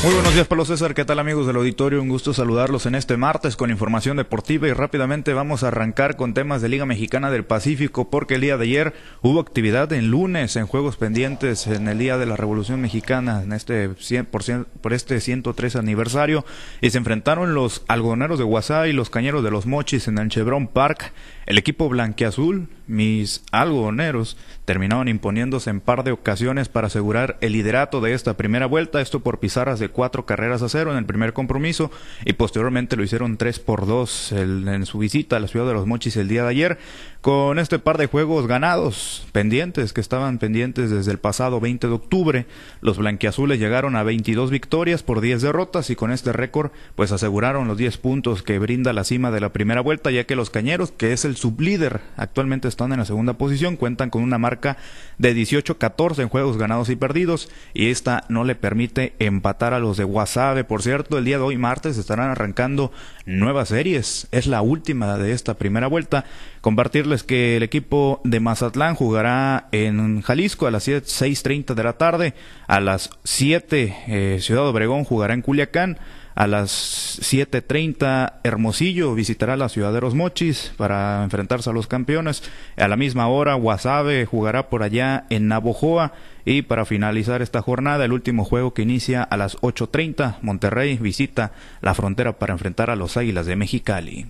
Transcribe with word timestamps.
Muy 0.00 0.14
buenos 0.14 0.32
días, 0.32 0.46
Pablo 0.46 0.64
César. 0.64 0.94
¿Qué 0.94 1.04
tal, 1.04 1.18
amigos 1.18 1.48
del 1.48 1.56
auditorio? 1.56 2.00
Un 2.00 2.08
gusto 2.08 2.32
saludarlos 2.32 2.86
en 2.86 2.94
este 2.94 3.16
martes 3.16 3.56
con 3.56 3.68
información 3.68 4.16
deportiva 4.16 4.68
y 4.68 4.72
rápidamente 4.72 5.34
vamos 5.34 5.64
a 5.64 5.68
arrancar 5.68 6.14
con 6.14 6.34
temas 6.34 6.62
de 6.62 6.68
Liga 6.68 6.86
Mexicana 6.86 7.32
del 7.32 7.44
Pacífico 7.44 8.08
porque 8.08 8.36
el 8.36 8.42
día 8.42 8.56
de 8.56 8.64
ayer 8.64 8.94
hubo 9.22 9.40
actividad 9.40 9.92
en 9.92 10.08
lunes 10.08 10.54
en 10.54 10.68
juegos 10.68 10.96
pendientes 10.96 11.66
en 11.66 11.88
el 11.88 11.98
Día 11.98 12.16
de 12.16 12.26
la 12.26 12.36
Revolución 12.36 12.80
Mexicana 12.80 13.42
en 13.42 13.52
este 13.52 13.92
100 13.98 14.26
por, 14.26 14.92
este 14.92 15.20
103 15.20 15.74
aniversario 15.74 16.44
y 16.80 16.90
se 16.90 16.98
enfrentaron 16.98 17.54
los 17.54 17.82
algodoneros 17.88 18.38
de 18.38 18.44
Guasá 18.44 18.86
y 18.86 18.92
los 18.92 19.10
cañeros 19.10 19.42
de 19.42 19.50
los 19.50 19.66
Mochis 19.66 20.06
en 20.06 20.18
el 20.18 20.28
Chevron 20.28 20.68
Park. 20.68 21.12
El 21.44 21.58
equipo 21.58 21.88
blanquiazul, 21.88 22.68
mis 22.86 23.42
algodoneros, 23.52 24.36
terminaron 24.64 25.08
imponiéndose 25.08 25.70
en 25.70 25.80
par 25.80 26.04
de 26.04 26.12
ocasiones 26.12 26.68
para 26.68 26.88
asegurar 26.88 27.38
el 27.40 27.54
liderato 27.54 28.02
de 28.02 28.12
esta 28.12 28.36
primera 28.36 28.66
vuelta, 28.66 29.00
esto 29.00 29.20
por 29.20 29.40
pizarras 29.40 29.78
de 29.78 29.87
cuatro 29.88 30.26
carreras 30.26 30.62
a 30.62 30.68
cero 30.68 30.92
en 30.92 30.98
el 30.98 31.06
primer 31.06 31.32
compromiso 31.32 31.90
y 32.24 32.34
posteriormente 32.34 32.96
lo 32.96 33.02
hicieron 33.02 33.36
tres 33.36 33.58
por 33.58 33.86
dos 33.86 34.32
en 34.32 34.86
su 34.86 34.98
visita 34.98 35.36
a 35.36 35.40
la 35.40 35.48
ciudad 35.48 35.66
de 35.66 35.74
los 35.74 35.86
Mochis 35.86 36.16
el 36.16 36.28
día 36.28 36.42
de 36.44 36.50
ayer 36.50 36.78
con 37.20 37.58
este 37.58 37.78
par 37.78 37.98
de 37.98 38.06
juegos 38.06 38.46
ganados 38.46 39.26
pendientes 39.32 39.92
que 39.92 40.00
estaban 40.00 40.38
pendientes 40.38 40.90
desde 40.90 41.10
el 41.10 41.18
pasado 41.18 41.60
20 41.60 41.88
de 41.88 41.92
octubre. 41.92 42.46
Los 42.80 42.98
blanquiazules 42.98 43.58
llegaron 43.58 43.96
a 43.96 44.02
22 44.02 44.50
victorias 44.50 45.02
por 45.02 45.20
10 45.20 45.42
derrotas 45.42 45.90
y 45.90 45.96
con 45.96 46.12
este 46.12 46.32
récord 46.32 46.70
pues 46.94 47.10
aseguraron 47.12 47.66
los 47.66 47.76
10 47.76 47.98
puntos 47.98 48.42
que 48.42 48.58
brinda 48.58 48.92
la 48.92 49.04
cima 49.04 49.30
de 49.30 49.40
la 49.40 49.52
primera 49.52 49.80
vuelta 49.80 50.10
ya 50.10 50.24
que 50.24 50.36
los 50.36 50.50
cañeros 50.50 50.92
que 50.92 51.12
es 51.12 51.24
el 51.24 51.36
sublíder 51.36 52.00
actualmente 52.16 52.68
están 52.68 52.92
en 52.92 53.00
la 53.00 53.04
segunda 53.04 53.34
posición 53.34 53.76
cuentan 53.76 54.10
con 54.10 54.22
una 54.22 54.38
marca 54.38 54.76
de 55.18 55.34
18-14 55.34 56.20
en 56.20 56.28
juegos 56.28 56.56
ganados 56.56 56.88
y 56.88 56.96
perdidos 56.96 57.50
y 57.74 57.90
esta 57.90 58.24
no 58.28 58.44
le 58.44 58.54
permite 58.54 59.14
empatar 59.18 59.74
a 59.74 59.80
los 59.80 59.96
de 59.96 60.04
Guasave. 60.04 60.64
Por 60.64 60.82
cierto, 60.82 61.18
el 61.18 61.24
día 61.24 61.38
de 61.38 61.44
hoy 61.44 61.56
martes 61.56 61.98
estarán 61.98 62.30
arrancando 62.30 62.92
nuevas 63.26 63.68
series. 63.68 64.28
Es 64.30 64.46
la 64.46 64.62
última 64.62 65.18
de 65.18 65.32
esta 65.32 65.54
primera 65.54 65.86
vuelta. 65.86 66.24
Compartirles 66.68 67.22
que 67.22 67.56
el 67.56 67.62
equipo 67.62 68.20
de 68.24 68.40
Mazatlán 68.40 68.94
jugará 68.94 69.68
en 69.72 70.20
Jalisco 70.20 70.66
a 70.66 70.70
las 70.70 70.86
6.30 70.86 71.72
de 71.72 71.82
la 71.82 71.94
tarde. 71.94 72.34
A 72.66 72.78
las 72.80 73.08
7 73.24 73.96
eh, 74.06 74.38
Ciudad 74.42 74.68
Obregón 74.68 75.04
jugará 75.04 75.32
en 75.32 75.40
Culiacán. 75.40 75.96
A 76.34 76.46
las 76.46 77.20
7.30 77.22 78.34
Hermosillo 78.44 79.14
visitará 79.14 79.56
la 79.56 79.70
Ciudad 79.70 79.94
de 79.94 80.02
los 80.02 80.14
Mochis 80.14 80.74
para 80.76 81.24
enfrentarse 81.24 81.70
a 81.70 81.72
los 81.72 81.86
campeones. 81.86 82.42
A 82.76 82.86
la 82.86 82.96
misma 82.96 83.28
hora 83.28 83.54
Guasave 83.54 84.26
jugará 84.26 84.68
por 84.68 84.82
allá 84.82 85.24
en 85.30 85.48
Navojoa. 85.48 86.12
Y 86.44 86.60
para 86.60 86.84
finalizar 86.84 87.40
esta 87.40 87.62
jornada, 87.62 88.04
el 88.04 88.12
último 88.12 88.44
juego 88.44 88.74
que 88.74 88.82
inicia 88.82 89.22
a 89.22 89.38
las 89.38 89.56
8.30, 89.62 90.36
Monterrey 90.42 90.98
visita 90.98 91.52
la 91.80 91.94
frontera 91.94 92.38
para 92.38 92.52
enfrentar 92.52 92.90
a 92.90 92.96
los 92.96 93.16
Águilas 93.16 93.46
de 93.46 93.56
Mexicali. 93.56 94.26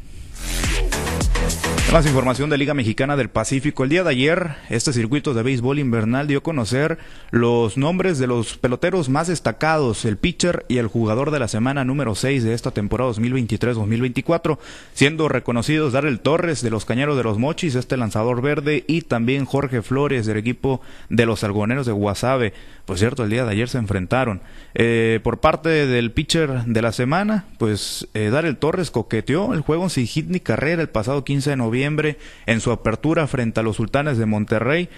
Más 1.90 2.04
información 2.04 2.50
de 2.50 2.58
Liga 2.58 2.74
Mexicana 2.74 3.16
del 3.16 3.30
Pacífico. 3.30 3.82
El 3.82 3.88
día 3.88 4.04
de 4.04 4.10
ayer, 4.10 4.56
este 4.68 4.92
circuito 4.92 5.32
de 5.32 5.42
béisbol 5.42 5.78
invernal 5.78 6.26
dio 6.26 6.40
a 6.40 6.42
conocer 6.42 6.98
los 7.30 7.78
nombres 7.78 8.18
de 8.18 8.26
los 8.26 8.58
peloteros 8.58 9.08
más 9.08 9.28
destacados, 9.28 10.04
el 10.04 10.18
pitcher 10.18 10.66
y 10.68 10.76
el 10.76 10.86
jugador 10.86 11.30
de 11.30 11.38
la 11.38 11.48
semana 11.48 11.86
número 11.86 12.14
6 12.14 12.44
de 12.44 12.52
esta 12.52 12.72
temporada 12.72 13.10
2023-2024, 13.12 14.58
siendo 14.92 15.30
reconocidos 15.30 15.94
Darrell 15.94 16.20
Torres 16.20 16.60
de 16.60 16.68
los 16.68 16.84
Cañeros 16.84 17.16
de 17.16 17.22
los 17.22 17.38
Mochis, 17.38 17.74
este 17.74 17.96
lanzador 17.96 18.42
verde, 18.42 18.84
y 18.86 19.00
también 19.00 19.46
Jorge 19.46 19.80
Flores 19.80 20.26
del 20.26 20.36
equipo 20.36 20.82
de 21.08 21.24
los 21.24 21.42
Algoneros 21.42 21.86
de 21.86 21.92
Guasave. 21.92 22.52
Por 22.84 22.98
cierto, 22.98 23.24
el 23.24 23.30
día 23.30 23.46
de 23.46 23.52
ayer 23.52 23.68
se 23.68 23.78
enfrentaron. 23.78 24.42
Eh, 24.74 25.20
por 25.22 25.40
parte 25.40 25.86
del 25.86 26.12
pitcher 26.12 26.64
de 26.64 26.82
la 26.82 26.92
semana, 26.92 27.46
pues 27.58 28.08
eh, 28.12 28.28
Darrell 28.30 28.58
Torres 28.58 28.90
coqueteó 28.90 29.54
el 29.54 29.62
juego 29.62 29.88
sin 29.88 30.06
hit 30.06 30.26
ni 30.28 30.40
carrera 30.40 30.82
el 30.82 30.88
pasado 30.90 31.24
15 31.24 31.50
de 31.50 31.56
noviembre 31.56 31.77
en 31.84 32.60
su 32.60 32.72
apertura 32.72 33.26
frente 33.26 33.60
a 33.60 33.62
los 33.62 33.76
Sultanes 33.76 34.18
de 34.18 34.26
Monterrey. 34.26 34.88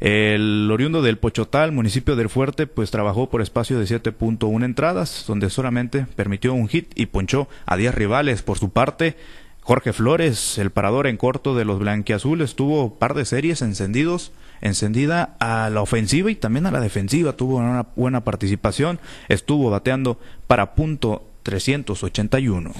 El 0.00 0.68
oriundo 0.72 1.02
del 1.02 1.18
Pochotal, 1.18 1.72
municipio 1.72 2.16
del 2.16 2.30
Fuerte, 2.30 2.66
pues 2.66 2.90
trabajó 2.90 3.28
por 3.28 3.42
espacio 3.42 3.78
de 3.78 3.84
7.1 3.84 4.64
entradas, 4.64 5.24
donde 5.26 5.50
solamente 5.50 6.06
permitió 6.16 6.54
un 6.54 6.68
hit 6.68 6.90
y 6.94 7.06
ponchó 7.06 7.48
a 7.66 7.76
10 7.76 7.94
rivales. 7.94 8.42
Por 8.42 8.58
su 8.58 8.70
parte, 8.70 9.16
Jorge 9.60 9.92
Flores, 9.92 10.56
el 10.56 10.70
parador 10.70 11.06
en 11.06 11.18
corto 11.18 11.54
de 11.54 11.66
los 11.66 11.78
blanquiazules, 11.78 12.56
tuvo 12.56 12.94
par 12.98 13.12
de 13.12 13.26
series 13.26 13.60
encendidos 13.60 14.32
encendida 14.62 15.36
a 15.38 15.70
la 15.70 15.82
ofensiva 15.82 16.30
y 16.30 16.34
también 16.34 16.66
a 16.66 16.70
la 16.70 16.80
defensiva. 16.80 17.34
Tuvo 17.34 17.56
una 17.56 17.86
buena 17.94 18.24
participación. 18.24 19.00
Estuvo 19.28 19.70
bateando 19.70 20.18
para 20.46 20.74
punto 20.74 21.26
381. 21.42 22.72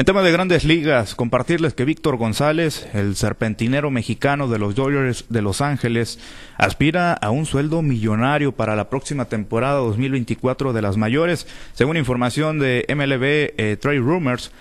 En 0.00 0.06
tema 0.06 0.22
de 0.22 0.32
grandes 0.32 0.64
ligas, 0.64 1.14
compartirles 1.14 1.74
que 1.74 1.84
Víctor 1.84 2.16
González, 2.16 2.88
el 2.94 3.16
serpentinero 3.16 3.90
mexicano 3.90 4.48
de 4.48 4.58
los 4.58 4.74
Dodgers 4.74 5.26
de 5.28 5.42
Los 5.42 5.60
Ángeles, 5.60 6.18
aspira 6.56 7.12
a 7.12 7.28
un 7.28 7.44
sueldo 7.44 7.82
millonario 7.82 8.52
para 8.52 8.76
la 8.76 8.88
próxima 8.88 9.26
temporada 9.26 9.74
2024 9.80 10.72
de 10.72 10.80
las 10.80 10.96
mayores. 10.96 11.46
Según 11.74 11.98
información 11.98 12.58
de 12.58 12.86
MLB 12.88 13.52
eh, 13.58 13.76
Trade 13.78 13.98
Rumors, 13.98 14.52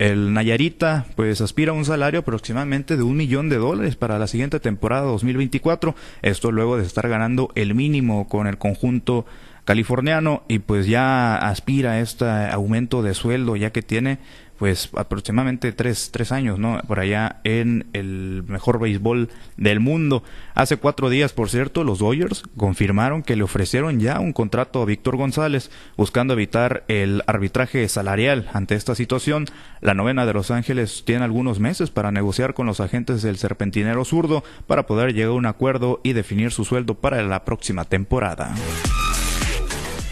el 0.00 0.32
Nayarita 0.32 1.06
pues 1.14 1.40
aspira 1.40 1.70
a 1.70 1.76
un 1.76 1.84
salario 1.84 2.18
aproximadamente 2.18 2.96
de 2.96 3.04
un 3.04 3.16
millón 3.16 3.48
de 3.48 3.58
dólares 3.58 3.94
para 3.94 4.18
la 4.18 4.26
siguiente 4.26 4.58
temporada 4.58 5.02
2024. 5.02 5.94
Esto 6.22 6.50
luego 6.50 6.76
de 6.76 6.82
estar 6.82 7.08
ganando 7.08 7.52
el 7.54 7.76
mínimo 7.76 8.26
con 8.26 8.48
el 8.48 8.58
conjunto 8.58 9.26
californiano 9.68 10.44
y 10.48 10.60
pues 10.60 10.86
ya 10.86 11.36
aspira 11.36 11.92
a 11.92 12.00
este 12.00 12.24
aumento 12.24 13.02
de 13.02 13.12
sueldo 13.12 13.54
ya 13.54 13.70
que 13.70 13.82
tiene 13.82 14.18
pues 14.58 14.90
aproximadamente 14.96 15.72
tres, 15.72 16.10
tres 16.12 16.32
años, 16.32 16.58
¿no? 16.58 16.80
Por 16.86 17.00
allá 17.00 17.40
en 17.44 17.86
el 17.92 18.42
mejor 18.46 18.80
béisbol 18.80 19.30
del 19.56 19.80
mundo. 19.80 20.24
Hace 20.54 20.76
cuatro 20.76 21.08
días, 21.10 21.32
por 21.32 21.48
cierto, 21.48 21.84
los 21.84 22.00
Dodgers 22.00 22.42
confirmaron 22.56 23.22
que 23.22 23.36
le 23.36 23.44
ofrecieron 23.44 24.00
ya 24.00 24.18
un 24.18 24.32
contrato 24.32 24.82
a 24.82 24.84
Víctor 24.84 25.16
González, 25.16 25.70
buscando 25.96 26.34
evitar 26.34 26.84
el 26.88 27.22
arbitraje 27.26 27.88
salarial 27.88 28.48
ante 28.52 28.74
esta 28.74 28.94
situación. 28.94 29.46
La 29.80 29.94
novena 29.94 30.26
de 30.26 30.34
Los 30.34 30.50
Ángeles 30.50 31.04
tiene 31.06 31.24
algunos 31.24 31.60
meses 31.60 31.90
para 31.90 32.10
negociar 32.10 32.54
con 32.54 32.66
los 32.66 32.80
agentes 32.80 33.22
del 33.22 33.38
serpentinero 33.38 34.04
zurdo 34.04 34.42
para 34.66 34.86
poder 34.86 35.14
llegar 35.14 35.30
a 35.30 35.34
un 35.34 35.46
acuerdo 35.46 36.00
y 36.02 36.14
definir 36.14 36.50
su 36.50 36.64
sueldo 36.64 36.94
para 36.94 37.22
la 37.22 37.44
próxima 37.44 37.84
temporada. 37.84 38.54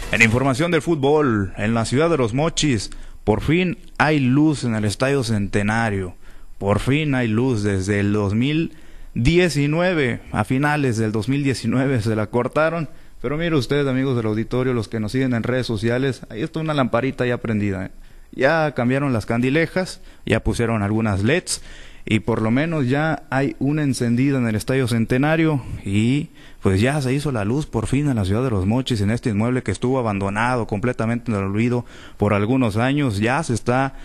En 0.09 0.21
información 0.21 0.71
del 0.71 0.81
fútbol, 0.81 1.53
en 1.57 1.73
la 1.73 1.83
ciudad 1.83 2.09
de 2.09 2.17
Los 2.17 2.33
Mochis, 2.33 2.91
por 3.27 3.41
fin 3.41 3.77
hay 3.97 4.21
luz 4.21 4.63
en 4.63 4.73
el 4.73 4.85
Estadio 4.85 5.21
Centenario. 5.21 6.15
Por 6.57 6.79
fin 6.79 7.13
hay 7.13 7.27
luz 7.27 7.61
desde 7.61 7.99
el 7.99 8.13
2019. 8.13 10.21
A 10.31 10.45
finales 10.45 10.95
del 10.95 11.11
2019 11.11 12.03
se 12.03 12.15
la 12.15 12.27
cortaron. 12.27 12.87
Pero 13.21 13.37
mire 13.37 13.57
ustedes, 13.57 13.85
amigos 13.85 14.15
del 14.15 14.27
auditorio, 14.27 14.73
los 14.73 14.87
que 14.87 15.01
nos 15.01 15.11
siguen 15.11 15.33
en 15.33 15.43
redes 15.43 15.67
sociales, 15.67 16.21
ahí 16.29 16.41
está 16.41 16.61
una 16.61 16.73
lamparita 16.73 17.25
ya 17.25 17.39
prendida. 17.39 17.87
¿eh? 17.87 17.91
Ya 18.31 18.71
cambiaron 18.71 19.11
las 19.11 19.25
candilejas, 19.25 19.99
ya 20.25 20.41
pusieron 20.41 20.81
algunas 20.81 21.21
LEDs 21.21 21.61
y 22.09 22.21
por 22.21 22.41
lo 22.41 22.51
menos 22.51 22.87
ya 22.87 23.23
hay 23.29 23.57
una 23.59 23.83
encendida 23.83 24.37
en 24.37 24.47
el 24.47 24.55
Estadio 24.55 24.87
Centenario 24.87 25.61
y 25.83 26.29
pues 26.61 26.79
ya 26.79 27.01
se 27.01 27.13
hizo 27.13 27.33
la 27.33 27.43
luz 27.43 27.65
por 27.65 27.85
fin 27.85 28.07
en 28.07 28.15
la 28.15 28.23
ciudad 28.23 28.43
de 28.43 28.49
Los 28.49 28.65
Mochis, 28.65 29.01
en 29.01 29.11
este 29.11 29.31
inmueble 29.31 29.61
que 29.61 29.71
estuvo 29.71 29.99
abandonado 29.99 30.67
completamente 30.67 31.31
en 31.31 31.37
el 31.37 31.43
olvido 31.43 31.85
por 32.15 32.33
algunos 32.33 32.77
años, 32.77 33.19
ya 33.19 33.43
se 33.43 33.53
está 33.53 33.95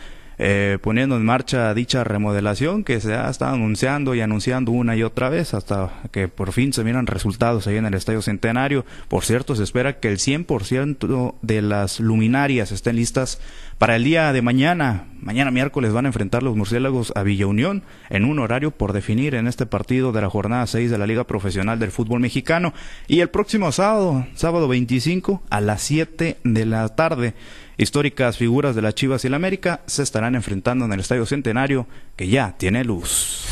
eh, 0.44 0.78
poniendo 0.82 1.14
en 1.14 1.25
marcha 1.25 1.72
dicha 1.72 2.03
remodelación 2.03 2.82
que 2.82 3.00
se 3.00 3.14
ha 3.14 3.30
estado 3.30 3.54
anunciando 3.54 4.12
y 4.16 4.20
anunciando 4.22 4.72
una 4.72 4.97
y 4.97 5.04
otra 5.04 5.28
vez 5.28 5.54
hasta 5.54 5.92
que 6.10 6.26
por 6.26 6.50
fin 6.50 6.72
se 6.72 6.82
miran 6.82 7.06
resultados 7.06 7.69
ahí 7.69 7.76
en 7.76 7.86
el 7.86 7.94
Estadio 7.94 8.22
Centenario. 8.22 8.84
Por 9.06 9.22
cierto, 9.25 9.54
se 9.54 9.62
espera 9.62 10.00
que 10.00 10.08
el 10.08 10.19
100% 10.19 11.34
de 11.42 11.62
las 11.62 12.00
luminarias 12.00 12.72
estén 12.72 12.96
listas 12.96 13.40
para 13.78 13.94
el 13.94 14.02
día 14.02 14.32
de 14.32 14.43
mañana. 14.43 15.05
Mañana 15.20 15.52
miércoles 15.52 15.93
van 15.93 16.06
a 16.06 16.08
enfrentar 16.08 16.43
los 16.43 16.56
murciélagos 16.56 17.12
a 17.14 17.22
Villa 17.22 17.46
Unión 17.46 17.84
en 18.11 18.25
un 18.25 18.40
horario 18.40 18.72
por 18.72 18.93
definir 18.93 19.37
en 19.37 19.46
este 19.46 19.66
partido 19.66 20.11
de 20.11 20.22
la 20.22 20.31
jornada 20.31 20.66
6 20.66 20.90
de 20.90 20.99
la 20.99 21.06
Liga 21.06 21.22
Profesional 21.22 21.78
del 21.78 21.93
Fútbol 21.93 22.19
Mexicano. 22.19 22.75
Y 23.06 23.20
el 23.20 23.31
próximo 23.31 23.70
sábado, 23.70 24.26
sábado 24.34 24.66
25 24.66 25.40
a 25.50 25.61
las 25.61 25.82
7 25.82 26.38
de 26.43 26.66
la 26.66 26.88
tarde 26.96 27.34
Históricas 27.76 28.36
figuras 28.36 28.74
de 28.74 28.82
las 28.82 28.94
Chivas 28.94 29.24
y 29.24 29.28
el 29.28 29.34
América 29.34 29.80
se 29.86 30.02
estarán 30.02 30.34
enfrentando 30.34 30.84
en 30.84 30.92
el 30.92 31.00
Estadio 31.00 31.26
Centenario, 31.26 31.86
que 32.16 32.28
ya 32.28 32.54
tiene 32.58 32.84
luz. 32.84 33.46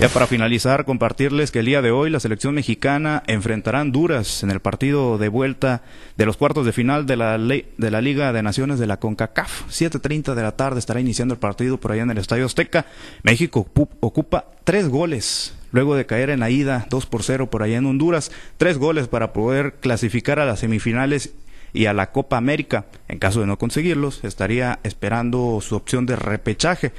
Ya 0.00 0.08
para 0.08 0.26
finalizar, 0.26 0.86
compartirles 0.86 1.50
que 1.50 1.58
el 1.58 1.66
día 1.66 1.82
de 1.82 1.90
hoy 1.90 2.08
la 2.08 2.20
selección 2.20 2.54
mexicana 2.54 3.22
enfrentará 3.26 3.80
a 3.80 3.82
Honduras 3.82 4.42
en 4.42 4.50
el 4.50 4.60
partido 4.60 5.18
de 5.18 5.28
vuelta 5.28 5.82
de 6.16 6.24
los 6.24 6.38
cuartos 6.38 6.64
de 6.64 6.72
final 6.72 7.04
de 7.04 7.16
la, 7.16 7.36
de 7.36 7.90
la 7.90 8.00
Liga 8.00 8.32
de 8.32 8.42
Naciones 8.42 8.78
de 8.78 8.86
la 8.86 8.98
CONCACAF. 8.98 9.68
7.30 9.68 10.34
de 10.34 10.42
la 10.42 10.52
tarde 10.52 10.78
estará 10.78 11.00
iniciando 11.00 11.34
el 11.34 11.40
partido 11.40 11.78
por 11.78 11.92
allá 11.92 12.04
en 12.04 12.10
el 12.12 12.16
Estadio 12.16 12.46
Azteca. 12.46 12.86
México 13.24 13.68
ocupa 14.00 14.46
tres 14.64 14.88
goles 14.88 15.54
luego 15.72 15.94
de 15.94 16.06
caer 16.06 16.30
en 16.30 16.40
la 16.40 16.50
ida 16.50 16.86
2 16.88 17.06
por 17.06 17.22
0 17.22 17.50
por 17.50 17.62
allá 17.62 17.76
en 17.76 17.86
Honduras. 17.86 18.32
Tres 18.56 18.78
goles 18.78 19.06
para 19.06 19.34
poder 19.34 19.74
clasificar 19.80 20.38
a 20.38 20.46
las 20.46 20.60
semifinales 20.60 21.34
y 21.72 21.86
a 21.86 21.92
la 21.92 22.12
Copa 22.12 22.36
América. 22.36 22.86
En 23.08 23.18
caso 23.18 23.40
de 23.40 23.46
no 23.46 23.58
conseguirlos, 23.58 24.24
estaría 24.24 24.80
esperando 24.82 25.60
su 25.60 25.76
opción 25.76 26.06
de 26.06 26.16
repechaje. 26.16 26.92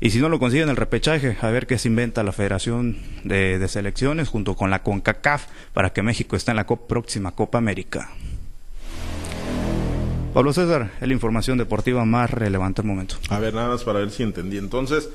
Y 0.00 0.10
si 0.10 0.18
no 0.18 0.28
lo 0.28 0.38
consiguen 0.38 0.68
el 0.68 0.76
repechaje, 0.76 1.36
a 1.40 1.48
ver 1.48 1.66
qué 1.66 1.78
se 1.78 1.88
inventa 1.88 2.22
la 2.22 2.32
Federación 2.32 2.98
de, 3.24 3.66
Selecciones 3.68 4.28
junto 4.28 4.54
con 4.54 4.70
la 4.70 4.82
CONCACAF 4.82 5.46
para 5.72 5.92
que 5.92 6.02
México 6.02 6.36
esté 6.36 6.50
en 6.50 6.58
la 6.58 6.66
próxima 6.66 7.32
Copa 7.32 7.58
América. 7.58 8.10
Pablo 10.34 10.52
César, 10.52 10.90
es 11.00 11.08
la 11.08 11.14
información 11.14 11.56
deportiva 11.56 12.04
más 12.04 12.30
relevante 12.30 12.82
al 12.82 12.86
momento. 12.86 13.16
A 13.30 13.38
ver, 13.38 13.54
nada 13.54 13.68
más 13.68 13.84
para 13.84 14.00
ver 14.00 14.10
si 14.10 14.22
entendí. 14.22 14.58
Entonces, 14.58 15.08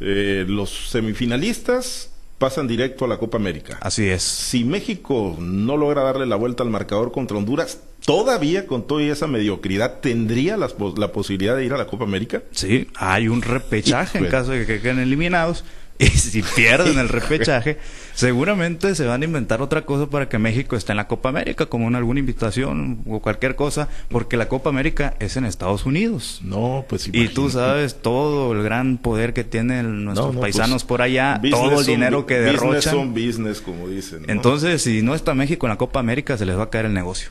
eh, 0.00 0.46
los 0.48 0.88
semifinalistas 0.88 2.10
pasan 2.38 2.66
directo 2.66 3.04
a 3.04 3.08
la 3.08 3.18
Copa 3.18 3.38
América. 3.38 3.78
Así 3.80 4.08
es. 4.08 4.22
Si 4.22 4.64
México 4.64 5.36
no 5.38 5.76
logra 5.76 6.02
darle 6.02 6.26
la 6.26 6.36
vuelta 6.36 6.62
al 6.62 6.70
marcador 6.70 7.12
contra 7.12 7.36
Honduras, 7.36 7.80
todavía 8.04 8.66
con 8.66 8.86
toda 8.86 9.02
esa 9.04 9.26
mediocridad 9.26 10.00
tendría 10.00 10.56
la, 10.56 10.68
la 10.96 11.12
posibilidad 11.12 11.56
de 11.56 11.64
ir 11.64 11.72
a 11.72 11.78
la 11.78 11.86
Copa 11.86 12.04
América. 12.04 12.42
Sí, 12.50 12.88
hay 12.96 13.28
un 13.28 13.42
repechaje 13.42 14.18
en 14.18 14.26
caso 14.26 14.52
de 14.52 14.66
que 14.66 14.80
queden 14.80 14.98
eliminados. 14.98 15.64
Y 16.02 16.08
si 16.08 16.42
pierden 16.42 16.98
el 16.98 17.08
repechaje, 17.08 17.78
seguramente 18.14 18.94
se 18.94 19.06
van 19.06 19.22
a 19.22 19.24
inventar 19.24 19.62
otra 19.62 19.82
cosa 19.82 20.10
para 20.10 20.28
que 20.28 20.38
México 20.38 20.74
esté 20.74 20.92
en 20.92 20.96
la 20.96 21.06
Copa 21.06 21.28
América, 21.28 21.66
como 21.66 21.86
en 21.86 21.94
alguna 21.94 22.20
invitación 22.20 23.02
o 23.06 23.20
cualquier 23.20 23.54
cosa, 23.54 23.88
porque 24.08 24.36
la 24.36 24.48
Copa 24.48 24.70
América 24.70 25.14
es 25.20 25.36
en 25.36 25.44
Estados 25.44 25.86
Unidos. 25.86 26.40
No, 26.42 26.84
pues 26.88 27.08
Y 27.12 27.28
tú 27.28 27.50
sabes 27.50 28.02
todo 28.02 28.52
el 28.52 28.62
gran 28.62 28.98
poder 28.98 29.32
que 29.32 29.44
tienen 29.44 30.04
nuestros 30.04 30.34
pues, 30.34 30.40
paisanos 30.40 30.84
por 30.84 31.02
allá, 31.02 31.40
todo 31.50 31.80
el 31.80 31.86
dinero 31.86 32.26
que 32.26 32.40
derrochan. 32.40 32.72
Business 32.72 32.84
son 32.84 33.14
business, 33.14 33.60
como 33.60 33.88
dicen. 33.88 34.24
Entonces, 34.28 34.82
si 34.82 35.02
no 35.02 35.14
está 35.14 35.34
México 35.34 35.66
en 35.66 35.70
la 35.70 35.78
Copa 35.78 36.00
América, 36.00 36.36
se 36.36 36.46
les 36.46 36.58
va 36.58 36.64
a 36.64 36.70
caer 36.70 36.86
el 36.86 36.94
negocio 36.94 37.30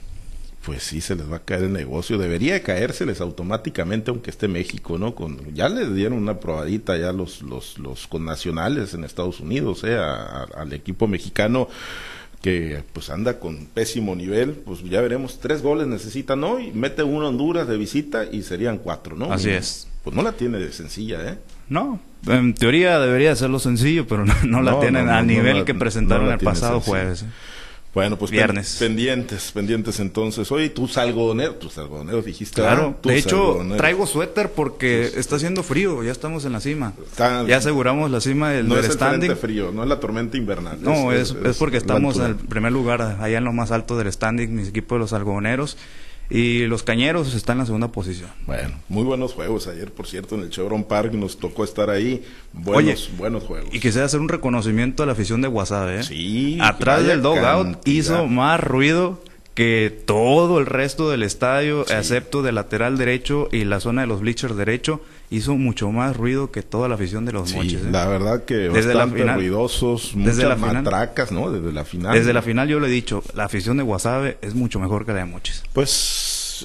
pues 0.66 0.84
sí 0.84 1.02
se 1.02 1.16
les 1.16 1.32
va 1.32 1.38
a 1.38 1.44
caer 1.44 1.64
el 1.64 1.74
negocio. 1.74 2.18
Debería 2.18 2.62
caérseles 2.62 3.22
automáticamente 3.22 4.12
aunque 4.12 4.30
esté 4.30 4.48
México, 4.48 4.98
¿no? 4.98 5.16
Con, 5.16 5.54
ya 5.54 5.70
les 5.70 5.94
dieron 5.94 6.18
una 6.18 6.40
probadita 6.40 6.98
ya 6.98 7.12
los, 7.12 7.42
los, 7.42 7.80
los 7.80 8.08
connacionales 8.08 8.94
en 8.94 9.04
Estados 9.04 9.40
Unidos, 9.40 9.84
¿eh? 9.84 9.98
al 9.98 10.74
equipo 10.74 11.08
mexicano 11.08 11.68
que 12.42 12.84
pues 12.94 13.10
anda 13.10 13.40
con 13.40 13.68
pésimo 13.68 14.16
nivel, 14.16 14.54
pues 14.54 14.84
ya 14.84 15.00
veremos, 15.02 15.40
tres 15.40 15.62
goles 15.62 15.86
necesitan 15.86 16.44
hoy, 16.44 16.72
mete 16.74 17.04
uno 17.04 17.28
Honduras 17.28 17.68
de 17.68 17.78
visita 17.78 18.26
y 18.26 18.42
serían 18.42 18.80
cuatro, 18.80 19.16
¿no? 19.16 19.32
Así 19.32 19.52
es. 19.52 19.88
Pues 20.04 20.16
no 20.16 20.24
la 20.24 20.32
tiene 20.32 20.58
de 20.58 20.72
sencilla, 20.74 21.20
¿eh? 21.24 21.38
No, 21.70 22.00
en 22.28 22.54
teoría 22.56 23.00
debería 23.00 23.36
serlo 23.36 23.60
sencillo, 23.60 24.08
pero 24.08 24.26
no, 24.26 24.62
la 24.62 24.80
tienen 24.80 25.08
al 25.10 25.28
nivel 25.28 25.66
que 25.66 25.76
presentaron 25.76 26.32
el 26.32 26.40
pasado 26.40 26.80
jueves. 26.82 27.24
¿eh? 27.24 27.28
Bueno, 27.94 28.18
pues 28.18 28.32
Viernes. 28.32 28.78
pendientes, 28.80 29.52
pendientes 29.52 30.00
entonces. 30.00 30.50
Oye, 30.52 30.70
tus 30.70 30.98
algodoneros, 30.98 31.60
tus 31.60 31.78
algodoneros 31.78 32.24
dijiste. 32.24 32.62
Claro, 32.62 32.96
de 33.04 33.18
hecho 33.18 33.60
traigo 33.76 34.08
suéter 34.08 34.52
porque 34.52 35.12
está 35.18 35.36
haciendo 35.36 35.62
frío, 35.62 36.02
ya 36.02 36.12
estamos 36.12 36.46
en 36.46 36.54
la 36.54 36.62
cima. 36.62 36.94
ya 37.18 37.58
aseguramos 37.58 38.10
la 38.10 38.22
cima 38.22 38.52
del, 38.52 38.70
no 38.70 38.78
es 38.78 38.86
el 38.86 38.94
standing. 38.94 39.36
frío, 39.36 39.72
no 39.74 39.84
es 39.84 39.90
la 39.90 40.00
tormenta 40.00 40.38
invernal. 40.38 40.82
No, 40.82 41.12
es, 41.12 41.36
es, 41.44 41.58
porque 41.58 41.78
estamos 41.78 42.18
en 42.18 42.26
el 42.26 42.36
primer 42.36 42.72
lugar, 42.72 43.18
allá 43.20 43.38
en 43.38 43.44
lo 43.44 43.52
más 43.52 43.72
alto 43.72 43.98
del 43.98 44.12
standing, 44.12 44.56
mis 44.56 44.70
equipos 44.70 44.96
de 44.96 45.00
los 45.00 45.14
algodoneros. 45.14 45.78
Y 46.32 46.66
los 46.68 46.84
Cañeros 46.84 47.34
están 47.36 47.56
en 47.56 47.60
la 47.60 47.66
segunda 47.66 47.88
posición. 47.90 48.30
Bueno, 48.48 48.72
muy 48.88 49.04
buenos 49.04 49.34
juegos 49.34 49.68
ayer, 49.68 49.92
por 49.92 50.08
cierto, 50.08 50.36
en 50.36 50.42
el 50.42 50.50
Chevron 50.50 50.86
Park 50.86 51.12
nos 51.12 51.38
tocó 51.38 51.66
estar 51.66 51.90
ahí. 51.90 52.24
Buenos, 52.54 53.12
buenos 53.18 53.44
juegos. 53.44 53.70
Y 53.74 53.82
quisiera 53.82 54.06
hacer 54.06 54.22
un 54.22 54.30
reconocimiento 54.30 55.04
a 55.04 55.06
la 55.06 55.12
afición 55.12 55.42
de 55.42 55.50
WhatsApp, 55.50 55.90
¿eh? 55.90 56.04
Sí. 56.04 56.58
Atrás 56.62 57.06
del 57.06 57.22
dogout 57.22 57.86
hizo 57.86 58.28
más 58.28 58.62
ruido 58.62 59.20
que 59.54 60.02
todo 60.06 60.60
el 60.60 60.66
resto 60.66 61.10
del 61.10 61.24
estadio, 61.24 61.82
excepto 61.82 62.42
del 62.42 62.56
lateral 62.56 62.98
derecho 62.98 63.50
y 63.52 63.66
la 63.66 63.82
zona 63.82 64.02
de 64.02 64.08
los 64.08 64.22
bleachers 64.22 64.56
derecho, 64.56 65.02
hizo 65.30 65.56
mucho 65.56 65.92
más 65.92 66.16
ruido 66.16 66.52
que 66.52 66.62
toda 66.62 66.88
la 66.88 66.96
afición 66.96 67.26
de 67.26 67.34
los 67.34 67.50
sí, 67.50 67.56
moches. 67.56 67.82
¿eh? 67.82 67.90
La 67.92 68.08
verdad 68.08 68.46
que 68.46 68.56
desde 68.56 68.94
la 68.94 69.08
final, 69.08 69.36
ruidosos, 69.36 70.14
desde 70.16 70.48
la 70.48 70.56
matracas, 70.56 71.32
¿no? 71.32 71.52
Desde 71.52 71.72
la 71.74 71.84
final. 71.84 72.14
Desde 72.14 72.34
la 72.34 72.42
final 72.42 72.70
yo 72.70 72.80
le 72.80 72.88
he 72.88 72.92
dicho, 72.92 73.24
la 73.34 73.46
afición 73.46 73.78
de 73.78 73.84
Guasave 73.84 74.38
es 74.42 74.56
mucho 74.56 74.80
mejor 74.80 75.06
que 75.06 75.12
la 75.12 75.20
de 75.20 75.26
moches. 75.26 75.64
Pues 75.74 75.90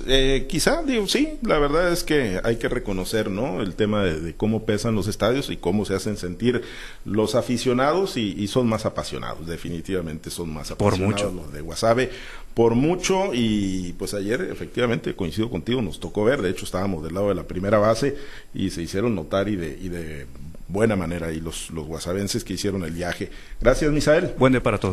eh, 0.07 0.47
quizá, 0.49 0.83
digo, 0.83 1.07
sí, 1.07 1.39
la 1.43 1.59
verdad 1.59 1.93
es 1.93 2.05
que 2.05 2.41
hay 2.45 2.57
que 2.57 2.69
reconocer, 2.69 3.31
¿no? 3.31 3.63
El 3.63 3.75
tema 3.75 4.05
de, 4.05 4.35
cómo 4.35 4.65
pesan 4.65 4.95
los 4.95 5.09
estadios 5.09 5.51
y 5.51 5.57
cómo 5.57 5.85
se 5.85 5.95
hacen 5.95 6.17
sentir 6.17 6.63
los 7.05 7.35
aficionados 7.35 8.17
y, 8.17 8.47
son 8.49 8.69
más 8.69 8.87
apasionados, 8.87 9.47
definitivamente 9.47 10.31
son 10.31 10.53
más 10.53 10.71
apasionados 10.71 11.23
por 11.23 11.33
mucho. 11.33 11.43
los 11.43 11.53
de 11.53 11.61
Guasave, 11.61 12.11
por 12.55 12.75
mucho 12.75 13.35
y 13.35 13.93
pues 13.99 14.15
ayer 14.15 14.41
efectivamente 14.51 15.15
coincido 15.15 15.51
contigo, 15.51 15.83
nos 15.83 16.01
tocó 16.01 16.25
ver, 16.25 16.41
de 16.43 16.51
hecho 16.51 16.65
estábamos 16.65 17.03
del 17.03 17.15
lado 17.15 17.29
de 17.29 17.35
la 17.35 17.47
primera 17.47 17.79
base 17.79 18.17
y 18.55 18.71
se 18.71 18.83
hicieron 18.83 19.15
notar 19.15 19.49
y 19.49 19.57
de, 19.57 19.79
y 19.81 19.89
de 19.89 20.27
buena 20.69 20.97
manera 20.97 21.33
y 21.33 21.41
los, 21.41 21.71
los 21.71 21.87
guasavenses 21.87 22.45
que 22.45 22.55
hicieron 22.55 22.85
el 22.85 22.93
viaje. 22.93 23.31
Gracias, 23.61 23.91
Misael. 23.93 24.35
Buen 24.39 24.53
día 24.53 24.63
para 24.63 24.79
todos. 24.79 24.85